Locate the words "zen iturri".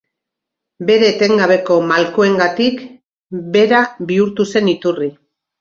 4.57-5.15